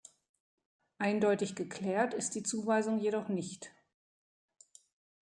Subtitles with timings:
[0.97, 3.69] Eindeutig geklärt ist die Zuweisung jedoch nicht.